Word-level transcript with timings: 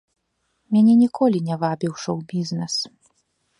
Мяне 0.75 0.95
ніколі 1.01 1.43
не 1.51 1.55
вабіў 1.65 1.93
шоў-бізнэс. 2.07 2.81